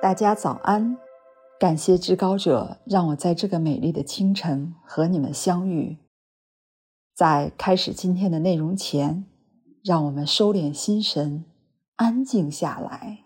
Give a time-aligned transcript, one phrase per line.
[0.00, 0.96] 大家早安，
[1.58, 5.98] 感谢至高者让我在这个美丽的清晨和你们相遇。
[7.16, 9.24] 在开始今天的内容前，
[9.82, 11.44] 让我们收敛心神，
[11.96, 13.24] 安静下来。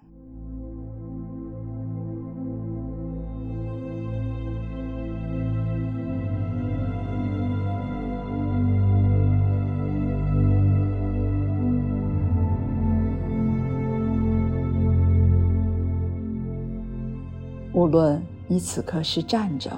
[17.82, 19.68] 无论你此刻是站着，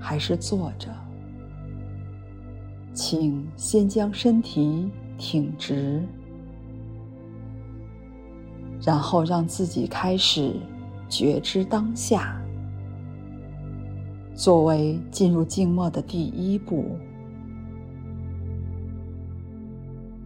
[0.00, 0.88] 还是坐着，
[2.94, 6.02] 请先将身体挺直，
[8.80, 10.56] 然后让自己开始
[11.06, 12.40] 觉知当下。
[14.34, 16.96] 作为进入静默的第一步，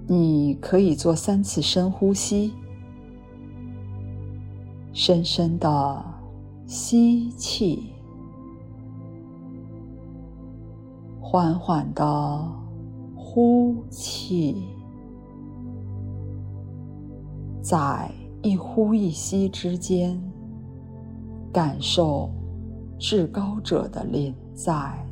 [0.07, 2.53] 你可以做三次深呼吸，
[4.93, 6.16] 深深的。
[6.67, 7.93] 吸气，
[11.21, 12.53] 缓缓的
[13.15, 14.67] 呼气，
[17.63, 18.11] 在
[18.43, 20.21] 一呼一吸之间，
[21.53, 22.31] 感受
[22.99, 25.06] 至高者的临在。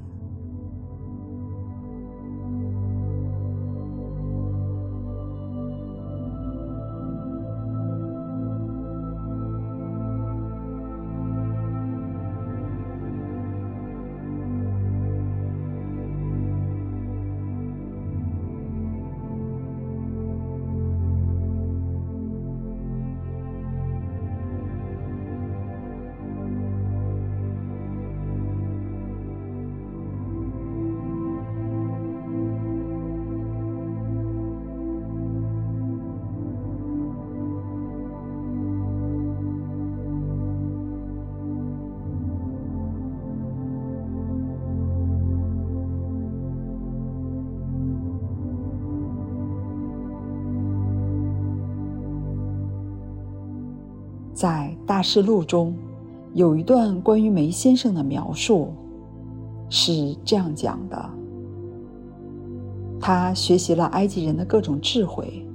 [54.35, 55.73] 在《大事录》中，
[56.33, 58.73] 有一段关于梅先生的描述，
[59.71, 61.11] 是这样讲的：
[63.01, 65.47] 他学习了埃及人的各种智慧，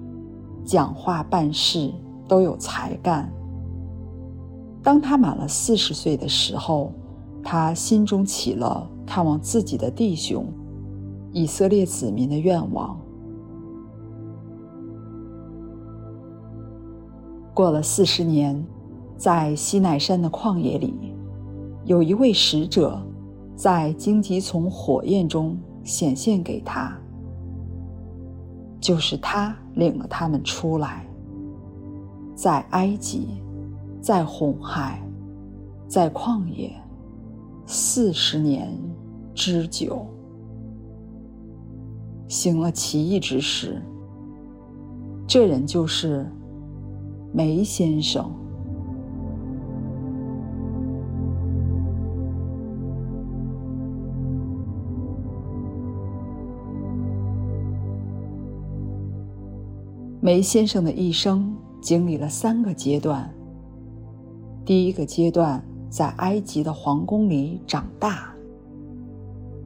[0.64, 1.92] 讲话办事
[2.26, 3.30] 都有才干。
[4.82, 6.94] 当他满了四十岁的时候，
[7.44, 10.46] 他心中起了看望自己的弟兄
[11.34, 12.98] 以色列子民的愿望。
[17.60, 18.66] 过了四十年，
[19.18, 21.14] 在西奈山的旷野里，
[21.84, 22.98] 有一位使者
[23.54, 26.98] 在荆棘丛火焰中显现给他，
[28.80, 31.06] 就是他领了他们出来，
[32.34, 33.28] 在埃及，
[34.00, 35.06] 在红海，
[35.86, 36.72] 在旷野，
[37.66, 38.74] 四十年
[39.36, 40.08] 之久，
[42.30, 43.82] 行了奇异之事。
[45.28, 46.26] 这人就是。
[47.32, 48.32] 梅先生，
[60.20, 63.32] 梅先生的一生经历了三个阶段。
[64.66, 68.34] 第一个阶段在埃及的皇宫里长大，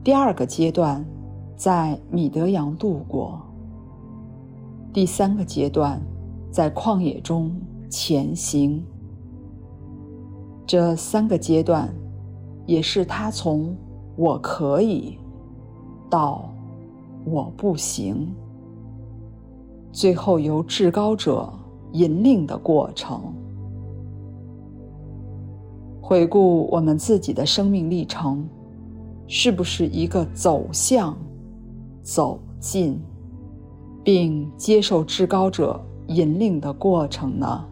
[0.04, 1.04] 第二个阶段
[1.56, 3.40] 在米德扬度过，
[4.92, 6.00] 第三个阶段。
[6.54, 7.52] 在旷野中
[7.90, 8.80] 前行，
[10.64, 11.92] 这三个阶段，
[12.64, 13.76] 也是他从
[14.14, 15.18] “我可以”
[16.08, 16.48] 到
[17.26, 18.32] “我不行”，
[19.90, 21.52] 最后由至高者
[21.90, 23.20] 引领的过程。
[26.00, 28.48] 回顾我们自己的生命历程，
[29.26, 31.18] 是不是一个走向、
[32.00, 32.96] 走进，
[34.04, 37.64] 并接受至高者引领的过程呢？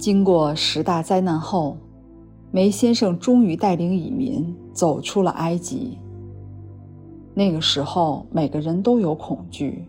[0.00, 1.76] 经过十大灾难后，
[2.50, 5.98] 梅先生终于带领蚁民走出了埃及。
[7.34, 9.86] 那个时候，每个人都有恐惧。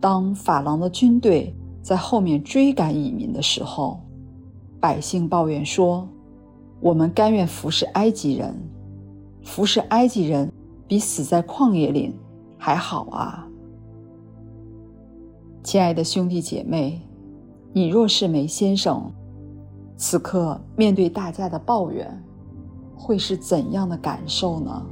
[0.00, 4.00] 当法郎的军队在后面追赶蚁民的时候，
[4.80, 6.08] 百姓抱怨说
[6.82, 8.52] ：“我们甘愿服侍埃及人，
[9.44, 10.52] 服侍埃及人
[10.88, 12.12] 比死在旷野里
[12.58, 13.46] 还好啊！”
[15.62, 17.00] 亲爱的兄弟姐妹，
[17.76, 19.12] 你若是梅先生，
[19.98, 22.10] 此刻面对大家的抱怨，
[22.96, 24.82] 会是怎样的感受呢？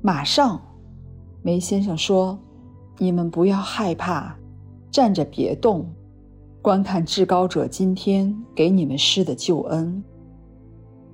[0.00, 0.60] 马上，
[1.42, 2.38] 梅先生说
[2.98, 4.36] ：“你们不要害怕，
[4.92, 5.84] 站着别动，
[6.62, 10.00] 观看至高者今天给你们施的救恩。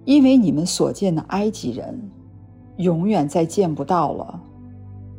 [0.04, 1.98] 因为你们所见的埃及人，
[2.76, 4.38] 永远再见不到了。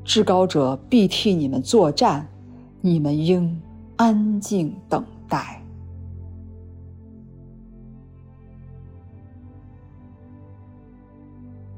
[0.04, 2.28] 至高者必替你们作战，
[2.82, 3.60] 你们应
[3.96, 5.60] 安静等待。”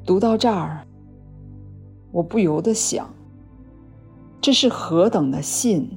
[0.05, 0.85] 读到这儿。
[2.11, 3.09] 我不由得想，
[4.41, 5.89] 这是何等的信，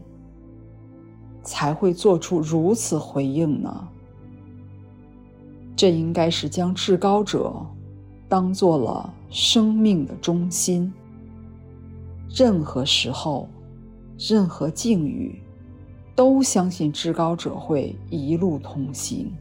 [1.43, 3.89] 才会做出如此回应呢？
[5.77, 7.55] 这应该是将至高者
[8.29, 10.93] 当做了生命的中心，
[12.29, 13.49] 任何时候、
[14.19, 15.41] 任何境遇，
[16.15, 19.33] 都相信至高者会一路同行。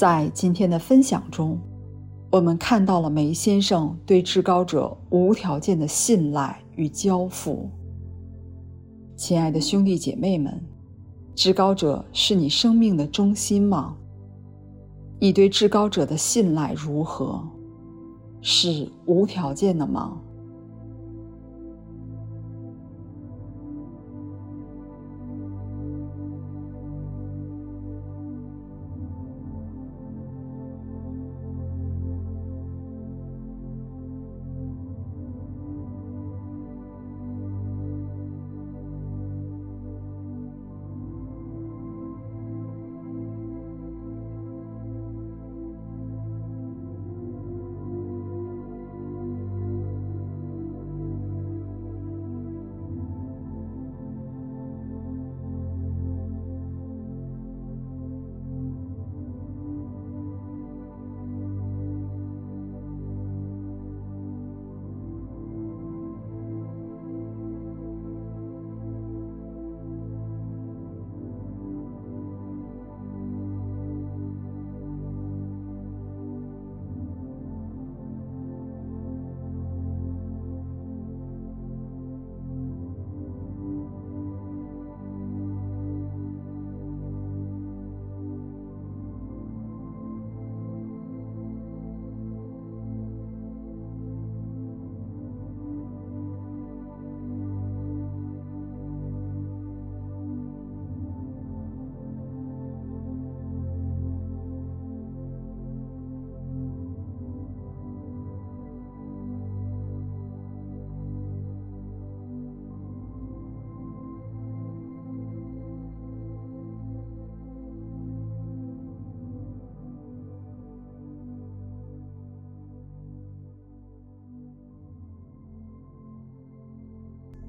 [0.00, 1.60] 在今天的分享中，
[2.30, 7.68] 我们看到了梅先生对至高者无条件的信赖与交付。
[9.14, 10.58] 亲爱的兄弟姐妹们，
[11.34, 13.94] 至高者是你生命的中心吗？
[15.18, 17.46] 你对至高者的信赖如何？
[18.40, 20.18] 是无条件的吗？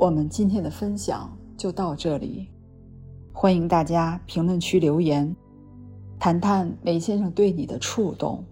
[0.02, 2.50] 我们今天的分享就到这里，
[3.32, 5.36] 欢迎大家评论区留言，
[6.18, 8.44] 谈谈梅先生对你的触动。